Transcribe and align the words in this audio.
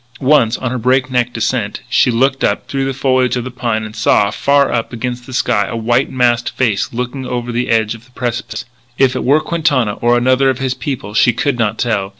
Once, 0.19 0.57
on 0.57 0.71
her 0.71 0.79
breakneck 0.79 1.31
descent, 1.31 1.81
she 1.87 2.09
looked 2.09 2.43
up 2.43 2.67
through 2.67 2.85
the 2.85 2.91
foliage 2.91 3.35
of 3.35 3.43
the 3.43 3.51
pine; 3.51 3.83
and 3.83 3.95
she 3.95 4.01
saw, 4.01 4.31
far 4.31 4.71
up 4.71 4.91
against 4.91 5.27
the 5.27 5.31
sky, 5.31 5.67
a 5.69 5.75
white 5.77 6.09
masked 6.09 6.49
face 6.57 6.91
looking 6.91 7.23
over 7.23 7.51
the 7.51 7.69
edge 7.69 7.93
of 7.93 8.05
the 8.05 8.11
precipice. 8.13 8.65
But 8.97 9.05
if 9.05 9.15
it 9.15 9.23
were 9.23 9.39
Quintana 9.41 9.93
or 10.01 10.17
another 10.17 10.49
of 10.49 10.57
his 10.57 10.73
people 10.73 11.13
she 11.13 11.33
could 11.33 11.59
not 11.59 11.77
tell. 11.77 12.09